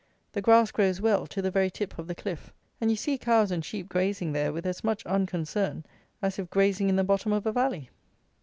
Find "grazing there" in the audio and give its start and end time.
3.87-4.51